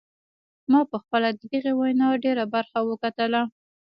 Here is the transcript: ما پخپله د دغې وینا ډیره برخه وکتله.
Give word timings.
ما 0.71 0.79
پخپله 0.91 1.29
د 1.33 1.41
دغې 1.51 1.71
وینا 1.79 2.07
ډیره 2.23 2.43
برخه 2.53 2.79
وکتله. 2.89 3.41